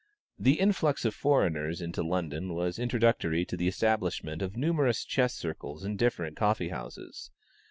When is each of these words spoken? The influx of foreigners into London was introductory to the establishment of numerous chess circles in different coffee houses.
The 0.39 0.59
influx 0.59 1.05
of 1.05 1.13
foreigners 1.13 1.79
into 1.79 2.01
London 2.01 2.55
was 2.55 2.79
introductory 2.79 3.45
to 3.45 3.55
the 3.55 3.67
establishment 3.67 4.41
of 4.41 4.57
numerous 4.57 5.05
chess 5.05 5.35
circles 5.35 5.85
in 5.85 5.95
different 5.95 6.35
coffee 6.35 6.69
houses. 6.69 7.29